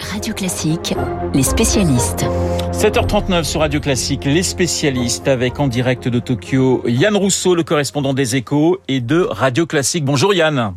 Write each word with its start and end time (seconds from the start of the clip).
Radio 0.00 0.34
Classique, 0.34 0.94
les 1.34 1.42
spécialistes. 1.42 2.24
7h39 2.72 3.44
sur 3.44 3.60
Radio 3.60 3.80
Classique, 3.80 4.24
les 4.24 4.42
spécialistes 4.42 5.28
avec 5.28 5.60
en 5.60 5.68
direct 5.68 6.08
de 6.08 6.18
Tokyo 6.18 6.82
Yann 6.86 7.16
Rousseau, 7.16 7.54
le 7.54 7.62
correspondant 7.62 8.12
des 8.12 8.34
échos 8.36 8.78
et 8.88 9.00
de 9.00 9.20
Radio 9.20 9.66
Classique. 9.66 10.04
Bonjour 10.04 10.34
Yann. 10.34 10.74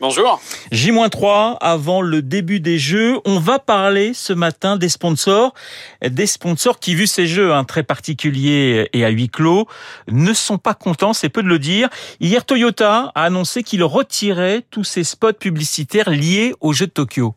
Bonjour. 0.00 0.40
J-3 0.72 1.58
avant 1.60 2.00
le 2.00 2.22
début 2.22 2.60
des 2.60 2.78
jeux. 2.78 3.18
On 3.24 3.38
va 3.38 3.58
parler 3.58 4.12
ce 4.14 4.32
matin 4.32 4.76
des 4.76 4.88
sponsors. 4.88 5.54
Des 6.06 6.26
sponsors 6.26 6.78
qui, 6.78 6.94
vu 6.94 7.06
ces 7.06 7.26
jeux 7.26 7.52
hein, 7.52 7.64
très 7.64 7.82
particuliers 7.82 8.88
et 8.92 9.04
à 9.04 9.10
huis 9.10 9.28
clos, 9.28 9.66
ne 10.08 10.32
sont 10.32 10.58
pas 10.58 10.74
contents, 10.74 11.12
c'est 11.12 11.28
peu 11.28 11.42
de 11.42 11.48
le 11.48 11.58
dire. 11.58 11.88
Hier, 12.20 12.44
Toyota 12.44 13.12
a 13.14 13.24
annoncé 13.24 13.62
qu'il 13.62 13.84
retirait 13.84 14.64
tous 14.70 14.84
ses 14.84 15.04
spots 15.04 15.34
publicitaires 15.34 16.10
liés 16.10 16.54
aux 16.60 16.72
Jeux 16.72 16.86
de 16.86 16.92
Tokyo. 16.92 17.34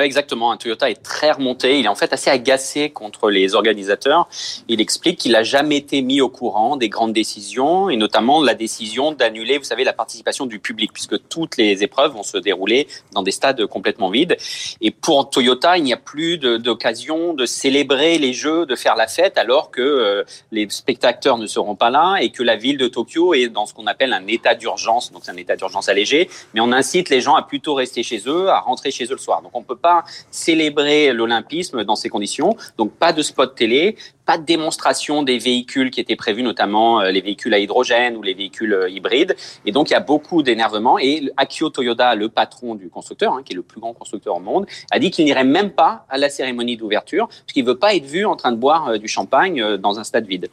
Exactement. 0.00 0.56
Toyota 0.56 0.90
est 0.90 1.02
très 1.02 1.32
remonté. 1.32 1.78
Il 1.78 1.84
est 1.84 1.88
en 1.88 1.94
fait 1.94 2.12
assez 2.12 2.30
agacé 2.30 2.90
contre 2.90 3.30
les 3.30 3.54
organisateurs. 3.54 4.28
Il 4.68 4.80
explique 4.80 5.18
qu'il 5.18 5.32
n'a 5.32 5.42
jamais 5.42 5.76
été 5.76 6.02
mis 6.02 6.20
au 6.20 6.28
courant 6.28 6.76
des 6.76 6.88
grandes 6.88 7.12
décisions 7.12 7.90
et 7.90 7.96
notamment 7.96 8.42
la 8.42 8.54
décision 8.54 9.12
d'annuler, 9.12 9.58
vous 9.58 9.64
savez, 9.64 9.84
la 9.84 9.92
participation 9.92 10.46
du 10.46 10.58
public 10.58 10.92
puisque 10.92 11.16
toutes 11.28 11.56
les 11.56 11.82
épreuves 11.82 12.12
vont 12.12 12.22
se 12.22 12.38
dérouler 12.38 12.88
dans 13.12 13.22
des 13.22 13.30
stades 13.30 13.66
complètement 13.66 14.10
vides. 14.10 14.36
Et 14.80 14.90
pour 14.90 15.28
Toyota, 15.30 15.76
il 15.76 15.84
n'y 15.84 15.92
a 15.92 15.98
plus 15.98 16.38
d'occasion 16.38 17.34
de, 17.34 17.44
célébrer 17.44 18.18
les 18.18 18.32
jeux, 18.32 18.66
de 18.66 18.76
faire 18.76 18.96
la 18.96 19.06
fête 19.06 19.36
alors 19.36 19.70
que 19.70 19.82
euh, 19.82 20.24
les 20.52 20.68
spectateurs 20.70 21.38
ne 21.38 21.46
seront 21.46 21.74
pas 21.74 21.90
là 21.90 22.16
et 22.20 22.30
que 22.30 22.42
la 22.42 22.56
ville 22.56 22.78
de 22.78 22.88
Tokyo 22.88 23.34
est 23.34 23.48
dans 23.48 23.66
ce 23.66 23.74
qu'on 23.74 23.86
appelle 23.86 24.12
un 24.12 24.26
état 24.26 24.54
d'urgence. 24.54 25.12
Donc 25.12 25.22
c'est 25.24 25.32
un 25.32 25.36
état 25.36 25.56
d'urgence 25.56 25.88
allégé, 25.88 26.30
mais 26.54 26.60
on 26.60 26.72
incite 26.72 27.10
les 27.10 27.20
gens 27.20 27.34
à 27.34 27.42
plutôt 27.42 27.74
rester 27.74 28.02
chez 28.02 28.22
eux, 28.26 28.48
à 28.48 28.60
rentrer 28.60 28.90
chez 28.90 29.04
eux 29.04 29.12
le 29.12 29.18
soir. 29.18 29.42
Donc 29.42 29.52
on 29.54 29.62
peut 29.62 29.76
pas 29.82 30.04
célébrer 30.30 31.12
l'olympisme 31.12 31.84
dans 31.84 31.96
ces 31.96 32.08
conditions. 32.08 32.56
Donc 32.78 32.92
pas 32.92 33.12
de 33.12 33.20
spot 33.20 33.54
télé, 33.54 33.96
pas 34.24 34.38
de 34.38 34.44
démonstration 34.44 35.22
des 35.22 35.38
véhicules 35.38 35.90
qui 35.90 36.00
étaient 36.00 36.16
prévus, 36.16 36.42
notamment 36.42 37.00
euh, 37.00 37.10
les 37.10 37.20
véhicules 37.20 37.52
à 37.54 37.58
hydrogène 37.58 38.16
ou 38.16 38.22
les 38.22 38.34
véhicules 38.34 38.72
euh, 38.72 38.88
hybrides. 38.88 39.36
Et 39.66 39.72
donc 39.72 39.90
il 39.90 39.92
y 39.92 39.96
a 39.96 40.00
beaucoup 40.00 40.42
d'énervement. 40.42 40.98
Et 40.98 41.30
Akio 41.36 41.70
Toyoda, 41.70 42.14
le 42.14 42.28
patron 42.28 42.74
du 42.74 42.88
constructeur, 42.88 43.34
hein, 43.34 43.42
qui 43.44 43.52
est 43.52 43.56
le 43.56 43.62
plus 43.62 43.80
grand 43.80 43.92
constructeur 43.92 44.36
au 44.36 44.40
monde, 44.40 44.66
a 44.90 44.98
dit 44.98 45.10
qu'il 45.10 45.24
n'irait 45.24 45.44
même 45.44 45.70
pas 45.70 46.06
à 46.08 46.18
la 46.18 46.30
cérémonie 46.30 46.76
d'ouverture 46.76 47.28
parce 47.28 47.52
qu'il 47.52 47.64
veut 47.64 47.78
pas 47.78 47.94
être 47.94 48.06
vu 48.06 48.24
en 48.24 48.36
train 48.36 48.52
de 48.52 48.56
boire 48.56 48.88
euh, 48.88 48.98
du 48.98 49.08
champagne 49.08 49.76
dans 49.76 49.98
un 49.98 50.04
stade 50.04 50.26
vide. 50.26 50.48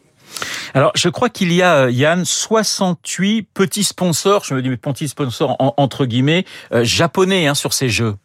Alors, 0.73 0.91
je 0.95 1.09
crois 1.09 1.29
qu'il 1.29 1.51
y 1.53 1.63
a, 1.63 1.89
Yann, 1.89 2.23
68 2.23 3.47
petits 3.53 3.83
sponsors, 3.83 4.43
je 4.45 4.53
me 4.53 4.61
dis 4.61 4.75
petits 4.77 5.07
sponsors 5.07 5.55
entre 5.77 6.05
guillemets, 6.05 6.45
japonais 6.71 7.47
hein, 7.47 7.55
sur 7.55 7.73
ces 7.73 7.89
jeux. 7.89 8.15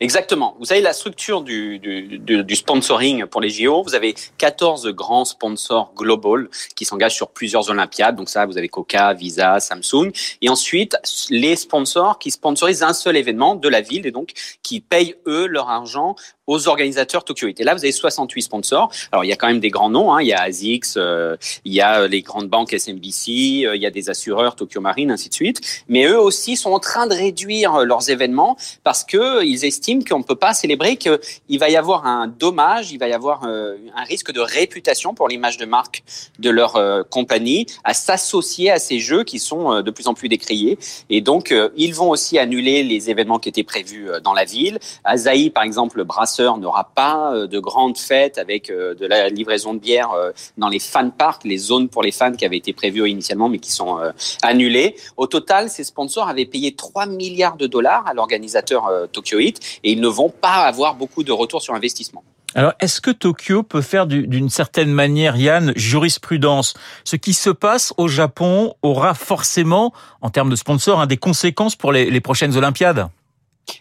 Exactement. 0.00 0.56
Vous 0.58 0.66
savez, 0.66 0.80
la 0.80 0.92
structure 0.92 1.42
du, 1.42 1.78
du, 1.78 2.18
du, 2.18 2.56
sponsoring 2.56 3.26
pour 3.26 3.40
les 3.40 3.50
JO, 3.50 3.82
vous 3.82 3.94
avez 3.94 4.14
14 4.38 4.88
grands 4.88 5.24
sponsors 5.24 5.92
global 5.94 6.48
qui 6.74 6.84
s'engagent 6.84 7.14
sur 7.14 7.28
plusieurs 7.28 7.70
Olympiades. 7.70 8.16
Donc 8.16 8.28
ça, 8.28 8.46
vous 8.46 8.58
avez 8.58 8.68
Coca, 8.68 9.12
Visa, 9.12 9.60
Samsung. 9.60 10.12
Et 10.42 10.48
ensuite, 10.48 10.96
les 11.30 11.56
sponsors 11.56 12.18
qui 12.18 12.30
sponsorisent 12.30 12.82
un 12.82 12.94
seul 12.94 13.16
événement 13.16 13.54
de 13.54 13.68
la 13.68 13.80
ville 13.80 14.06
et 14.06 14.10
donc 14.10 14.32
qui 14.62 14.80
payent, 14.80 15.14
eux, 15.26 15.46
leur 15.46 15.68
argent 15.68 16.16
aux 16.46 16.68
organisateurs 16.68 17.24
Tokyo 17.24 17.48
Et 17.48 17.64
là, 17.64 17.74
vous 17.74 17.84
avez 17.84 17.92
68 17.92 18.42
sponsors. 18.42 18.90
Alors, 19.12 19.24
il 19.24 19.28
y 19.28 19.32
a 19.32 19.36
quand 19.36 19.48
même 19.48 19.60
des 19.60 19.70
grands 19.70 19.90
noms. 19.90 20.12
Hein. 20.12 20.22
Il 20.22 20.28
y 20.28 20.32
a 20.32 20.42
ASICS, 20.42 20.96
euh, 20.96 21.36
il 21.64 21.72
y 21.72 21.80
a 21.80 22.06
les 22.06 22.22
grandes 22.22 22.48
banques 22.48 22.72
SMBC, 22.72 23.64
euh, 23.66 23.76
il 23.76 23.82
y 23.82 23.86
a 23.86 23.90
des 23.90 24.10
assureurs 24.10 24.56
Tokyo 24.56 24.80
Marine, 24.80 25.10
ainsi 25.10 25.28
de 25.28 25.34
suite. 25.34 25.84
Mais 25.88 26.06
eux 26.06 26.20
aussi 26.20 26.56
sont 26.56 26.70
en 26.70 26.80
train 26.80 27.06
de 27.06 27.14
réduire 27.14 27.84
leurs 27.84 28.10
événements 28.10 28.56
parce 28.84 29.04
que 29.04 29.44
ils 29.44 29.64
estiment 29.64 30.02
qu'on 30.02 30.18
ne 30.18 30.24
peut 30.24 30.36
pas 30.36 30.54
célébrer, 30.54 30.96
qu'il 30.96 31.58
va 31.58 31.68
y 31.68 31.76
avoir 31.76 32.06
un 32.06 32.26
dommage, 32.26 32.92
il 32.92 32.98
va 32.98 33.08
y 33.08 33.12
avoir 33.12 33.44
euh, 33.44 33.76
un 33.94 34.04
risque 34.04 34.32
de 34.32 34.40
réputation 34.40 35.14
pour 35.14 35.28
l'image 35.28 35.56
de 35.56 35.64
marque 35.64 36.02
de 36.38 36.50
leur 36.50 36.76
euh, 36.76 37.02
compagnie 37.02 37.66
à 37.84 37.94
s'associer 37.94 38.70
à 38.70 38.78
ces 38.78 38.98
jeux 38.98 39.24
qui 39.24 39.38
sont 39.38 39.72
euh, 39.72 39.82
de 39.82 39.90
plus 39.90 40.08
en 40.08 40.14
plus 40.14 40.28
décriés. 40.28 40.78
Et 41.10 41.20
donc, 41.20 41.54
ils 41.76 41.94
vont 41.94 42.10
aussi 42.10 42.38
annuler 42.38 42.82
les 42.82 43.10
événements 43.10 43.38
qui 43.38 43.48
étaient 43.48 43.62
prévus 43.62 44.08
dans 44.22 44.32
la 44.32 44.44
ville. 44.44 44.78
Azaï, 45.04 45.50
par 45.50 45.64
exemple, 45.64 45.98
le 45.98 46.04
n'aura 46.40 46.90
pas 46.94 47.46
de 47.46 47.58
grandes 47.58 47.98
fêtes 47.98 48.38
avec 48.38 48.68
de 48.70 49.06
la 49.06 49.28
livraison 49.28 49.74
de 49.74 49.78
bière 49.78 50.10
dans 50.56 50.68
les 50.68 50.78
fan 50.78 51.12
parks, 51.12 51.44
les 51.44 51.58
zones 51.58 51.88
pour 51.88 52.02
les 52.02 52.12
fans 52.12 52.32
qui 52.32 52.44
avaient 52.44 52.56
été 52.56 52.72
prévues 52.72 53.08
initialement 53.08 53.48
mais 53.48 53.58
qui 53.58 53.70
sont 53.70 53.98
annulées. 54.42 54.96
Au 55.16 55.26
total, 55.26 55.70
ces 55.70 55.84
sponsors 55.84 56.28
avaient 56.28 56.46
payé 56.46 56.74
3 56.74 57.06
milliards 57.06 57.56
de 57.56 57.66
dollars 57.66 58.06
à 58.06 58.14
l'organisateur 58.14 58.90
Tokyo 59.12 59.38
Heat 59.38 59.80
et 59.84 59.92
ils 59.92 60.00
ne 60.00 60.08
vont 60.08 60.30
pas 60.30 60.64
avoir 60.64 60.94
beaucoup 60.94 61.24
de 61.24 61.32
retour 61.32 61.62
sur 61.62 61.74
investissement. 61.74 62.22
Alors, 62.54 62.72
est-ce 62.80 63.02
que 63.02 63.10
Tokyo 63.10 63.62
peut 63.62 63.82
faire 63.82 64.06
d'une 64.06 64.48
certaine 64.48 64.90
manière, 64.90 65.36
Yann, 65.36 65.74
jurisprudence? 65.76 66.72
Ce 67.04 67.16
qui 67.16 67.34
se 67.34 67.50
passe 67.50 67.92
au 67.98 68.08
Japon 68.08 68.74
aura 68.80 69.12
forcément, 69.12 69.92
en 70.22 70.30
termes 70.30 70.48
de 70.48 70.56
sponsors, 70.56 71.00
hein, 71.00 71.06
des 71.06 71.18
conséquences 71.18 71.76
pour 71.76 71.92
les 71.92 72.20
prochaines 72.20 72.56
Olympiades 72.56 73.08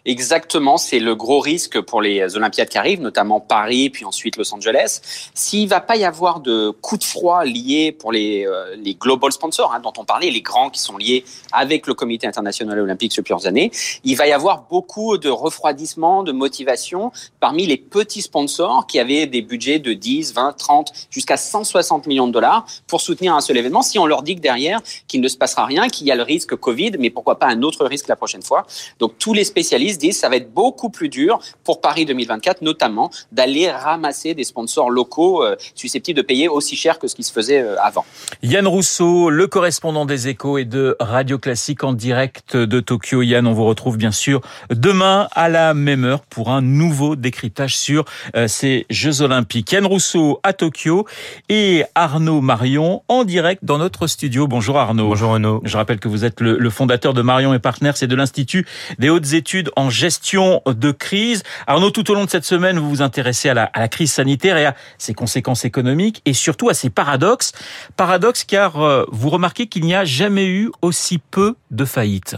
Exactement, 0.06 0.78
c'est 0.78 1.00
le 1.00 1.16
gros 1.16 1.40
risque 1.40 1.80
pour 1.82 2.02
les 2.02 2.36
Olympiades 2.36 2.70
qui 2.70 2.78
arrivent, 2.78 3.02
notamment 3.02 3.40
Paris, 3.40 3.90
puis 3.90 4.06
ensuite 4.06 4.38
Los 4.38 4.54
Angeles. 4.54 5.02
S'il 5.34 5.68
va 5.68 5.80
pas 5.80 5.96
y 5.96 6.04
avoir 6.04 6.40
de 6.40 6.70
coups 6.70 7.00
de 7.00 7.06
froid 7.06 7.44
liés 7.44 7.92
pour 7.92 8.12
les, 8.12 8.46
euh, 8.46 8.76
les 8.78 8.96
global 8.96 9.32
sponsors 9.32 9.74
hein, 9.74 9.80
dont 9.80 9.94
on 9.98 10.06
parlait, 10.06 10.32
les 10.32 10.42
grands 10.42 10.70
qui 10.70 10.80
sont 10.80 10.98
liés 10.98 11.24
avec 11.52 11.86
le 11.88 11.94
Comité 11.94 12.28
international 12.28 12.80
olympique 12.80 13.12
depuis 13.12 13.22
plusieurs 13.22 13.48
années, 13.48 13.72
il 14.04 14.16
va 14.16 14.28
y 14.28 14.32
avoir 14.32 14.66
beaucoup 14.70 15.18
de 15.18 15.30
refroidissement, 15.30 16.24
de 16.24 16.32
motivation 16.32 17.12
parmi 17.40 17.66
les 17.66 17.78
petits 17.78 18.22
sponsors 18.22 18.88
qui 18.88 19.00
avaient 19.00 19.28
des 19.28 19.42
budgets 19.42 19.80
de 19.80 19.94
10, 19.94 20.34
20, 20.34 20.54
30, 20.54 20.94
jusqu'à 21.10 21.38
160 21.38 22.08
millions 22.08 22.28
de 22.28 22.34
dollars 22.34 22.66
pour 22.88 23.02
soutenir 23.02 23.36
un 23.36 23.42
seul 23.42 23.58
événement. 23.58 23.82
Si 23.82 24.00
on 24.00 24.06
leur 24.06 24.24
dit 24.24 24.36
que 24.36 24.42
derrière, 24.42 24.82
qu'il 25.08 25.22
ne 25.22 25.28
se 25.28 25.38
passera 25.38 25.66
rien, 25.66 25.90
qu'il 25.90 26.08
y 26.08 26.12
a 26.12 26.16
le 26.16 26.24
risque 26.24 26.56
Covid, 26.56 26.94
mais 27.00 27.10
pourquoi 27.10 27.38
pas 27.38 27.48
un 27.48 27.62
autre 27.62 27.86
risque 27.86 28.08
la 28.08 28.16
prochaine 28.16 28.42
fois. 28.42 28.66
Donc 29.00 29.18
tous 29.18 29.34
les 29.34 29.44
spécialistes 29.44 29.75
spécialistes 29.76 30.00
disent 30.00 30.16
que 30.16 30.22
ça 30.22 30.30
va 30.30 30.38
être 30.38 30.54
beaucoup 30.54 30.90
plus 30.90 31.10
dur 31.10 31.40
pour 31.66 31.82
Paris 31.82 32.06
2024, 32.06 32.62
notamment 32.62 33.12
d'aller 33.34 33.70
ramasser 33.70 34.34
des 34.34 34.46
sponsors 34.46 34.90
locaux 34.90 35.44
euh, 35.44 35.58
susceptibles 35.74 36.16
de 36.16 36.22
payer 36.22 36.48
aussi 36.48 36.78
cher 36.78 36.98
que 36.98 37.08
ce 37.08 37.16
qui 37.16 37.24
se 37.24 37.34
faisait 37.34 37.62
euh, 37.62 37.76
avant. 37.82 38.06
Yann 38.42 38.68
Rousseau, 38.68 39.30
le 39.30 39.48
correspondant 39.48 40.06
des 40.06 40.30
Échos 40.30 40.58
et 40.58 40.64
de 40.66 40.96
Radio 41.02 41.38
Classique 41.38 41.84
en 41.84 41.92
direct 41.92 42.56
de 42.56 42.80
Tokyo. 42.80 43.22
Yann, 43.22 43.46
on 43.48 43.54
vous 43.54 43.66
retrouve 43.66 43.98
bien 43.98 44.12
sûr 44.12 44.40
demain 44.70 45.28
à 45.34 45.50
la 45.50 45.74
même 45.74 46.06
heure 46.06 46.22
pour 46.22 46.52
un 46.52 46.62
nouveau 46.62 47.18
décryptage 47.18 47.76
sur 47.78 48.06
euh, 48.38 48.48
ces 48.48 48.86
Jeux 48.90 49.22
Olympiques. 49.22 49.74
Yann 49.74 49.86
Rousseau 49.86 50.40
à 50.44 50.54
Tokyo 50.54 51.06
et 51.50 51.84
Arnaud 51.96 52.40
Marion 52.40 53.04
en 53.10 53.26
direct 53.26 53.66
dans 53.66 53.78
notre 53.78 54.08
studio. 54.08 54.48
Bonjour 54.48 54.78
Arnaud. 54.78 55.10
Bonjour 55.10 55.32
Arnaud. 55.32 55.62
Je 55.66 55.76
rappelle 55.76 56.00
que 56.00 56.08
vous 56.08 56.24
êtes 56.24 56.40
le, 56.40 56.58
le 56.58 56.70
fondateur 56.70 57.14
de 57.14 57.22
Marion 57.22 57.54
et 57.54 57.60
Partners 57.60 57.92
et 58.02 58.08
de 58.08 58.16
l'Institut 58.16 58.66
des 59.00 59.10
hautes 59.10 59.34
études 59.34 59.65
en 59.76 59.90
gestion 59.90 60.62
de 60.66 60.92
crise. 60.92 61.44
Arnaud, 61.68 61.92
tout 61.92 62.10
au 62.12 62.14
long 62.14 62.26
de 62.26 62.30
cette 62.30 62.46
semaine, 62.46 62.80
vous 62.80 62.90
vous 62.90 63.02
intéressez 63.02 63.50
à 63.50 63.54
la, 63.54 63.88
crise 63.88 64.12
sanitaire 64.12 64.58
et 64.58 64.66
à 64.66 64.76
ses 64.98 65.14
conséquences 65.14 65.66
économiques 65.66 66.22
et 66.26 66.34
surtout 66.34 66.70
à 66.70 66.74
ses 66.74 66.90
paradoxes. 66.90 67.54
Paradoxes 67.98 68.44
car 68.44 68.82
euh, 68.82 69.06
vous 69.12 69.30
remarquez 69.30 69.68
qu'il 69.68 69.84
n'y 69.86 69.96
a 69.96 70.06
jamais 70.06 70.48
eu 70.48 70.72
aussi 70.82 71.20
peu 71.20 71.56
de 71.72 71.86
faillites. 71.86 72.36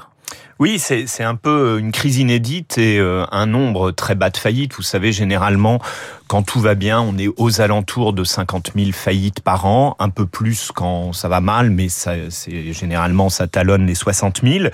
Oui, 0.60 0.80
c'est 0.80 1.24
un 1.24 1.36
peu 1.36 1.78
une 1.80 1.92
crise 1.92 2.18
inédite 2.18 2.80
et 2.80 2.98
euh, 2.98 3.26
un 3.32 3.46
nombre 3.46 3.92
très 3.92 4.16
bas 4.16 4.32
de 4.32 4.38
faillites. 4.38 4.74
Vous 4.74 4.82
savez, 4.82 5.12
généralement, 5.12 5.80
quand 6.28 6.44
tout 6.44 6.60
va 6.60 6.76
bien, 6.76 7.02
on 7.02 7.18
est 7.18 7.30
aux 7.38 7.62
alentours 7.62 8.14
de 8.14 8.24
50 8.24 8.72
000 8.76 8.92
faillites 8.92 9.40
par 9.40 9.66
an, 9.66 9.96
un 10.00 10.10
peu 10.10 10.26
plus 10.26 10.72
quand 10.74 11.14
ça 11.14 11.28
va 11.30 11.42
mal, 11.42 11.70
mais 11.70 11.88
c'est 11.90 12.30
généralement 12.74 13.30
ça 13.30 13.48
talonne 13.48 13.86
les 13.86 13.96
60 13.96 14.42
000. 14.44 14.66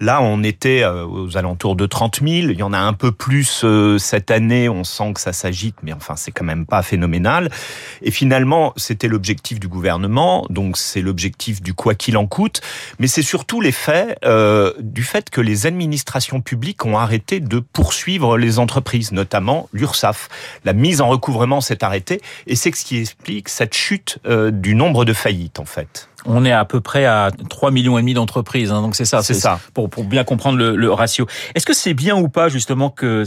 Là, 0.00 0.20
on 0.22 0.42
était 0.42 0.82
euh, 0.82 1.06
aux 1.06 1.36
alentours 1.36 1.76
de 1.76 1.86
30 1.86 2.20
000. 2.20 2.50
Il 2.50 2.58
y 2.58 2.62
en 2.62 2.72
a 2.72 2.78
un 2.78 2.92
peu 2.92 3.12
plus 3.12 3.62
euh, 3.64 3.98
cette 3.98 4.30
année. 4.30 4.68
On 4.68 4.84
sent 4.84 5.14
que 5.14 5.20
ça 5.20 5.32
s'agite, 5.32 5.76
mais 5.82 5.92
enfin, 5.92 6.14
c'est 6.16 6.30
quand 6.30 6.44
même 6.44 6.66
pas 6.66 6.82
phénoménal. 6.82 7.50
Et 8.02 8.10
finalement, 8.10 8.72
c'était 8.76 9.08
l'objectif 9.08 9.58
du 9.60 9.68
gouvernement, 9.68 10.46
donc 10.50 10.76
c'est 10.76 11.00
l'objectif 11.00 11.62
du 11.62 11.74
quoi 11.74 11.94
qu'il 11.94 12.16
en 12.16 12.26
coûte, 12.26 12.60
mais 12.98 13.06
c'est 13.06 13.22
surtout 13.22 13.60
l'effet 13.60 14.16
euh, 14.24 14.72
du 14.78 15.02
fait 15.02 15.30
que 15.30 15.40
les 15.40 15.66
administrations 15.66 16.40
publiques 16.40 16.84
ont 16.84 16.98
arrêté 16.98 17.40
de 17.40 17.58
poursuivre 17.58 18.36
les 18.36 18.58
entreprises, 18.58 19.12
notamment 19.12 19.68
l'URSSAF. 19.72 20.28
La 20.64 20.72
mise 20.72 20.97
en 21.00 21.08
recouvrement 21.08 21.60
s'est 21.60 21.84
arrêté 21.84 22.20
et 22.46 22.56
c'est 22.56 22.74
ce 22.74 22.84
qui 22.84 22.98
explique 22.98 23.48
cette 23.48 23.74
chute 23.74 24.18
euh, 24.26 24.50
du 24.50 24.74
nombre 24.74 25.04
de 25.04 25.12
faillites 25.12 25.58
en 25.58 25.64
fait. 25.64 26.08
On 26.26 26.44
est 26.44 26.52
à 26.52 26.64
peu 26.64 26.80
près 26.80 27.06
à 27.06 27.30
3 27.48 27.70
millions 27.70 27.96
et 27.96 28.02
demi 28.02 28.14
d'entreprises, 28.14 28.72
hein, 28.72 28.82
donc 28.82 28.96
c'est 28.96 29.04
ça, 29.04 29.22
c'est 29.22 29.34
ça. 29.34 29.60
Pour, 29.72 29.88
pour 29.88 30.04
bien 30.04 30.24
comprendre 30.24 30.58
le, 30.58 30.74
le 30.74 30.92
ratio. 30.92 31.26
Est-ce 31.54 31.64
que 31.64 31.72
c'est 31.72 31.94
bien 31.94 32.16
ou 32.16 32.28
pas 32.28 32.48
justement 32.48 32.90
que 32.90 33.24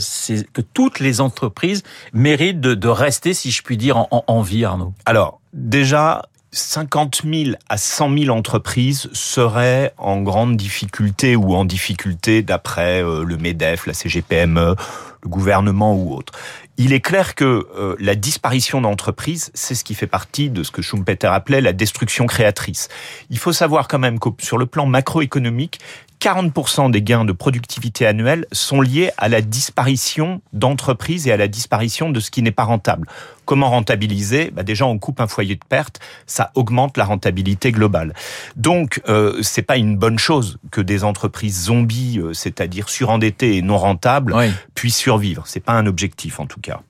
toutes 0.74 1.00
les 1.00 1.20
entreprises 1.20 1.82
méritent 2.12 2.60
de, 2.60 2.74
de 2.74 2.88
rester, 2.88 3.34
si 3.34 3.50
je 3.50 3.62
puis 3.62 3.76
dire, 3.76 3.96
en, 3.96 4.24
en 4.26 4.42
vie, 4.42 4.64
Arnaud? 4.64 4.92
Alors 5.06 5.40
déjà, 5.52 6.22
50 6.52 7.22
000 7.24 7.56
à 7.68 7.78
100 7.78 8.18
000 8.18 8.36
entreprises 8.36 9.08
seraient 9.12 9.94
en 9.96 10.20
grande 10.20 10.56
difficulté 10.56 11.34
ou 11.34 11.54
en 11.54 11.64
difficulté 11.64 12.42
d'après 12.42 13.02
euh, 13.02 13.24
le 13.24 13.38
MEDEF, 13.38 13.86
la 13.86 13.94
CGPME, 13.94 14.76
le 15.22 15.28
gouvernement 15.28 15.94
ou 15.94 16.14
autre. 16.14 16.34
Il 16.84 16.92
est 16.92 17.00
clair 17.00 17.36
que 17.36 17.68
euh, 17.76 17.94
la 18.00 18.16
disparition 18.16 18.80
d'entreprises, 18.80 19.52
c'est 19.54 19.76
ce 19.76 19.84
qui 19.84 19.94
fait 19.94 20.08
partie 20.08 20.50
de 20.50 20.64
ce 20.64 20.72
que 20.72 20.82
Schumpeter 20.82 21.28
appelait 21.28 21.60
la 21.60 21.72
destruction 21.72 22.26
créatrice. 22.26 22.88
Il 23.30 23.38
faut 23.38 23.52
savoir 23.52 23.86
quand 23.86 24.00
même 24.00 24.18
que 24.18 24.30
sur 24.40 24.58
le 24.58 24.66
plan 24.66 24.84
macroéconomique, 24.84 25.78
40% 26.22 26.92
des 26.92 27.02
gains 27.02 27.24
de 27.24 27.32
productivité 27.32 28.06
annuels 28.06 28.46
sont 28.52 28.80
liés 28.80 29.10
à 29.16 29.28
la 29.28 29.40
disparition 29.40 30.40
d'entreprises 30.52 31.26
et 31.26 31.32
à 31.32 31.36
la 31.36 31.48
disparition 31.48 32.10
de 32.10 32.20
ce 32.20 32.30
qui 32.30 32.42
n'est 32.42 32.52
pas 32.52 32.62
rentable. 32.62 33.08
Comment 33.44 33.70
rentabiliser? 33.70 34.52
Bah 34.52 34.62
Déjà, 34.62 34.86
on 34.86 35.00
coupe 35.00 35.20
un 35.20 35.26
foyer 35.26 35.56
de 35.56 35.64
perte, 35.68 35.98
ça 36.28 36.52
augmente 36.54 36.96
la 36.96 37.06
rentabilité 37.06 37.72
globale. 37.72 38.14
Donc, 38.54 39.02
euh, 39.08 39.36
c'est 39.42 39.62
pas 39.62 39.76
une 39.78 39.96
bonne 39.96 40.20
chose 40.20 40.58
que 40.70 40.80
des 40.80 41.02
entreprises 41.02 41.64
zombies, 41.64 42.20
euh, 42.20 42.32
c'est-à-dire 42.34 42.88
surendettées 42.88 43.56
et 43.56 43.62
non 43.62 43.78
rentables, 43.78 44.36
puissent 44.76 44.96
survivre. 44.96 45.42
C'est 45.48 45.58
pas 45.58 45.72
un 45.72 45.86
objectif, 45.86 46.38
en 46.38 46.46
tout 46.46 46.60
cas. 46.60 46.82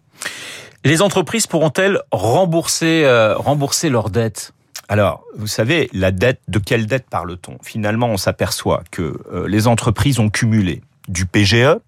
Les 0.84 1.00
entreprises 1.00 1.46
pourront-elles 1.46 2.02
rembourser, 2.10 3.04
euh, 3.06 3.34
rembourser 3.38 3.88
leurs 3.88 4.10
dettes? 4.10 4.52
Alors, 4.92 5.24
vous 5.34 5.46
savez, 5.46 5.88
la 5.94 6.10
dette, 6.10 6.42
de 6.48 6.58
quelle 6.58 6.84
dette 6.84 7.06
parle-t-on? 7.08 7.56
Finalement, 7.62 8.08
on 8.08 8.18
s'aperçoit 8.18 8.84
que 8.90 9.18
euh, 9.32 9.48
les 9.48 9.66
entreprises 9.66 10.18
ont 10.18 10.28
cumulé 10.28 10.82
du 11.08 11.24
PGE, 11.24 11.78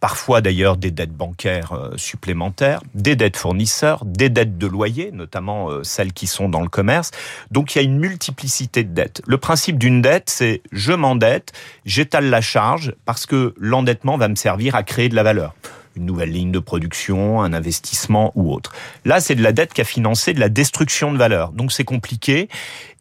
parfois 0.00 0.42
d'ailleurs 0.42 0.76
des 0.76 0.90
dettes 0.90 1.14
bancaires 1.14 1.72
euh, 1.72 1.96
supplémentaires, 1.96 2.82
des 2.92 3.16
dettes 3.16 3.38
fournisseurs, 3.38 4.04
des 4.04 4.28
dettes 4.28 4.58
de 4.58 4.66
loyer, 4.66 5.12
notamment 5.12 5.70
euh, 5.70 5.82
celles 5.82 6.12
qui 6.12 6.26
sont 6.26 6.50
dans 6.50 6.60
le 6.60 6.68
commerce. 6.68 7.10
Donc 7.52 7.74
il 7.74 7.78
y 7.78 7.80
a 7.80 7.84
une 7.84 7.98
multiplicité 7.98 8.84
de 8.84 8.92
dettes. 8.92 9.22
Le 9.26 9.38
principe 9.38 9.78
d'une 9.78 10.02
dette, 10.02 10.28
c'est 10.28 10.60
je 10.72 10.92
m'endette, 10.92 11.54
j'étale 11.86 12.28
la 12.28 12.42
charge 12.42 12.92
parce 13.06 13.24
que 13.24 13.54
l'endettement 13.56 14.18
va 14.18 14.28
me 14.28 14.36
servir 14.36 14.74
à 14.74 14.82
créer 14.82 15.08
de 15.08 15.14
la 15.14 15.22
valeur 15.22 15.54
une 15.96 16.04
nouvelle 16.04 16.30
ligne 16.30 16.52
de 16.52 16.58
production, 16.58 17.42
un 17.42 17.52
investissement 17.52 18.32
ou 18.34 18.52
autre. 18.52 18.74
Là, 19.04 19.20
c'est 19.20 19.34
de 19.34 19.42
la 19.42 19.52
dette 19.52 19.72
qui 19.72 19.80
a 19.80 19.84
financé 19.84 20.32
de 20.32 20.40
la 20.40 20.48
destruction 20.48 21.12
de 21.12 21.18
valeur. 21.18 21.52
Donc 21.52 21.72
c'est 21.72 21.84
compliqué. 21.84 22.48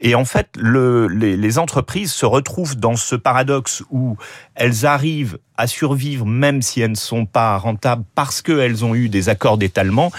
Et 0.05 0.13
en 0.13 0.23
fait, 0.23 0.49
le, 0.55 1.07
les, 1.07 1.57
entreprises 1.57 2.13
se 2.13 2.27
retrouvent 2.27 2.75
dans 2.75 2.95
ce 2.95 3.15
paradoxe 3.15 3.81
où 3.89 4.17
elles 4.53 4.85
arrivent 4.85 5.39
à 5.57 5.65
survivre 5.65 6.27
même 6.27 6.61
si 6.61 6.79
elles 6.79 6.91
ne 6.91 6.95
sont 6.95 7.25
pas 7.25 7.57
rentables 7.57 8.03
parce 8.13 8.43
qu'elles 8.43 8.85
ont 8.85 8.93
eu 8.93 9.09
des 9.09 9.29
accords 9.29 9.57
d'étalement. 9.57 10.11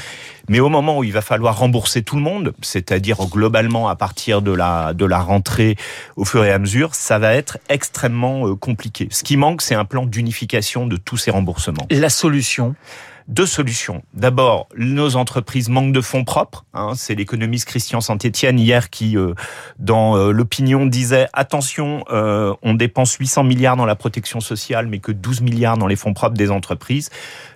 Mais 0.48 0.58
au 0.58 0.70
moment 0.70 0.98
où 0.98 1.04
il 1.04 1.12
va 1.12 1.20
falloir 1.20 1.56
rembourser 1.60 2.02
tout 2.02 2.16
le 2.16 2.22
monde, 2.22 2.52
c'est-à-dire 2.62 3.18
globalement 3.28 3.88
à 3.88 3.94
partir 3.94 4.42
de 4.42 4.50
la, 4.50 4.92
de 4.92 5.04
la 5.04 5.20
rentrée 5.20 5.76
au 6.16 6.24
fur 6.24 6.44
et 6.44 6.50
à 6.50 6.58
mesure, 6.58 6.96
ça 6.96 7.20
va 7.20 7.34
être 7.34 7.58
extrêmement 7.68 8.48
euh, 8.48 8.56
compliqué. 8.56 9.06
Ce 9.12 9.22
qui 9.22 9.36
manque, 9.36 9.62
c'est 9.62 9.76
un 9.76 9.84
plan 9.84 10.04
d'unification 10.04 10.88
de 10.88 10.96
tous 10.96 11.16
ces 11.16 11.30
remboursements. 11.30 11.86
La 11.90 12.10
solution 12.10 12.74
deux 13.28 13.46
solutions. 13.46 14.02
D'abord, 14.14 14.68
nos 14.76 15.16
entreprises 15.16 15.68
manquent 15.68 15.92
de 15.92 16.00
fonds 16.00 16.24
propres. 16.24 16.64
Hein. 16.74 16.92
C'est 16.94 17.14
l'économiste 17.14 17.66
Christian 17.66 18.00
Saint-Etienne 18.00 18.58
hier 18.58 18.88
qui, 18.88 19.16
euh, 19.16 19.34
dans 19.78 20.16
euh, 20.16 20.30
l'opinion, 20.30 20.86
disait 20.86 21.28
attention, 21.32 22.04
euh, 22.10 22.54
on 22.62 22.74
dépense 22.74 23.14
800 23.14 23.44
milliards 23.44 23.76
dans 23.76 23.86
la 23.86 23.96
protection 23.96 24.40
sociale, 24.40 24.86
mais 24.86 25.00
que 25.00 25.10
12 25.12 25.40
milliards 25.40 25.76
dans 25.76 25.88
les 25.88 25.96
fonds 25.96 26.14
propres 26.14 26.36
des 26.36 26.50
entreprises. 26.50 27.10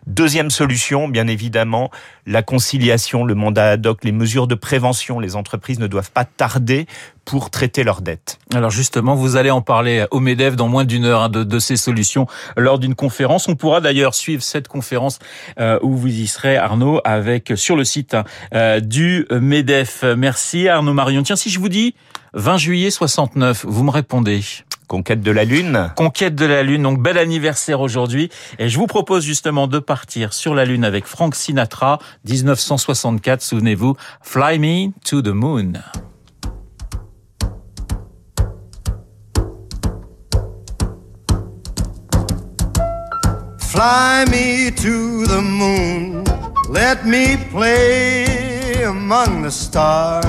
Deuxième 0.06 0.50
solution, 0.50 1.08
bien 1.08 1.28
évidemment, 1.28 1.90
la 2.30 2.42
conciliation, 2.42 3.24
le 3.24 3.34
mandat 3.34 3.70
ad 3.70 3.86
hoc, 3.86 4.04
les 4.04 4.12
mesures 4.12 4.46
de 4.46 4.54
prévention. 4.54 5.18
Les 5.18 5.34
entreprises 5.34 5.80
ne 5.80 5.88
doivent 5.88 6.12
pas 6.12 6.24
tarder 6.24 6.86
pour 7.24 7.50
traiter 7.50 7.82
leurs 7.82 8.02
dettes. 8.02 8.38
Alors 8.54 8.70
justement, 8.70 9.14
vous 9.14 9.36
allez 9.36 9.50
en 9.50 9.62
parler 9.62 10.06
au 10.12 10.20
MEDEF 10.20 10.54
dans 10.56 10.68
moins 10.68 10.84
d'une 10.84 11.04
heure 11.04 11.22
hein, 11.22 11.28
de, 11.28 11.58
ces 11.58 11.76
solutions 11.76 12.26
lors 12.56 12.78
d'une 12.78 12.94
conférence. 12.94 13.48
On 13.48 13.56
pourra 13.56 13.80
d'ailleurs 13.80 14.14
suivre 14.14 14.42
cette 14.42 14.68
conférence 14.68 15.18
euh, 15.58 15.78
où 15.82 15.96
vous 15.96 16.08
y 16.08 16.26
serez, 16.26 16.56
Arnaud, 16.56 17.00
avec 17.04 17.52
sur 17.56 17.76
le 17.76 17.84
site 17.84 18.14
hein, 18.14 18.24
euh, 18.54 18.80
du 18.80 19.26
MEDEF. 19.30 20.04
Merci 20.16 20.68
Arnaud 20.68 20.94
Marion. 20.94 21.22
Tiens, 21.22 21.36
si 21.36 21.50
je 21.50 21.58
vous 21.58 21.68
dis 21.68 21.94
20 22.34 22.58
juillet 22.58 22.90
69, 22.90 23.66
vous 23.66 23.82
me 23.82 23.90
répondez 23.90 24.40
Conquête 24.90 25.20
de 25.20 25.30
la 25.30 25.44
Lune. 25.44 25.92
Conquête 25.94 26.34
de 26.34 26.44
la 26.44 26.64
Lune, 26.64 26.82
donc 26.82 27.00
bel 27.00 27.16
anniversaire 27.16 27.80
aujourd'hui. 27.80 28.28
Et 28.58 28.68
je 28.68 28.76
vous 28.76 28.88
propose 28.88 29.22
justement 29.22 29.68
de 29.68 29.78
partir 29.78 30.32
sur 30.32 30.52
la 30.52 30.64
Lune 30.64 30.82
avec 30.82 31.06
Frank 31.06 31.36
Sinatra, 31.36 32.00
1964, 32.28 33.40
souvenez-vous, 33.40 33.94
Fly 34.20 34.58
Me 34.58 34.90
to 35.04 35.22
the 35.22 35.28
Moon. 35.28 35.74
Fly 43.60 44.24
me 44.28 44.72
to 44.72 45.24
the 45.28 45.40
moon, 45.40 46.24
let 46.68 47.04
me 47.04 47.36
play 47.52 48.82
among 48.82 49.44
the 49.44 49.52
stars, 49.52 50.24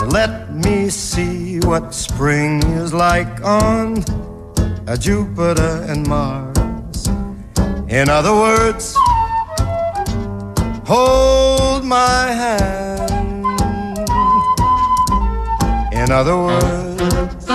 and 0.00 0.12
let 0.12 0.50
me 0.52 0.90
see 0.90 1.49
what 1.64 1.94
spring 1.94 2.62
is 2.74 2.92
like 2.92 3.42
on 3.42 4.04
a 4.86 4.96
Jupiter 4.96 5.84
and 5.88 6.06
Mars. 6.06 7.08
In 7.88 8.08
other 8.08 8.32
words, 8.32 8.94
hold 10.86 11.84
my 11.84 12.26
hand. 12.42 13.10
In 15.92 16.10
other 16.10 16.36
words, 16.36 17.46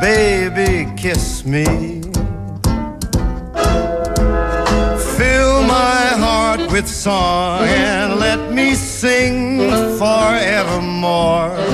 baby, 0.00 0.90
kiss 0.96 1.44
me. 1.44 1.64
Fill 5.16 5.62
my 5.62 6.06
heart 6.24 6.60
with 6.72 6.88
song 6.88 7.62
and 7.62 8.18
let 8.18 8.52
me 8.52 8.74
sing 8.74 9.58
forevermore. 9.98 11.73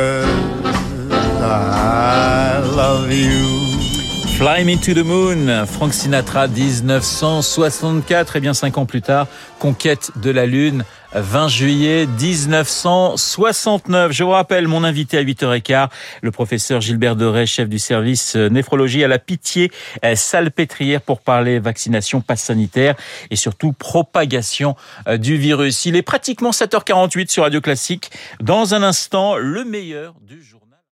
Fly 4.41 4.65
Me 4.65 4.75
to 4.75 4.95
the 4.95 5.05
Moon, 5.05 5.67
Frank 5.67 5.93
Sinatra, 5.93 6.47
1964, 6.47 8.37
et 8.37 8.39
bien 8.39 8.55
cinq 8.55 8.79
ans 8.79 8.87
plus 8.87 9.03
tard, 9.03 9.27
Conquête 9.59 10.09
de 10.15 10.31
la 10.31 10.47
Lune, 10.47 10.83
20 11.13 11.47
juillet 11.47 12.07
1969. 12.07 14.11
Je 14.11 14.23
vous 14.23 14.31
rappelle 14.31 14.67
mon 14.67 14.83
invité 14.83 15.19
à 15.19 15.23
8h15, 15.23 15.89
le 16.23 16.31
professeur 16.31 16.81
Gilbert 16.81 17.15
Deray, 17.15 17.45
chef 17.45 17.69
du 17.69 17.77
service 17.77 18.35
néphrologie 18.35 19.03
à 19.03 19.07
la 19.07 19.19
Pitié 19.19 19.71
Salpêtrière 20.15 21.01
pour 21.01 21.21
parler 21.21 21.59
vaccination, 21.59 22.19
passe 22.19 22.41
sanitaire 22.41 22.95
et 23.29 23.35
surtout 23.35 23.73
propagation 23.73 24.75
euh, 25.07 25.17
du 25.17 25.37
virus. 25.37 25.85
Il 25.85 25.95
est 25.95 26.01
pratiquement 26.01 26.49
7h48 26.49 27.29
sur 27.29 27.43
Radio 27.43 27.61
Classique. 27.61 28.09
Dans 28.39 28.73
un 28.73 28.81
instant, 28.81 29.37
le 29.37 29.63
meilleur 29.65 30.15
du 30.27 30.41
jour. 30.41 30.60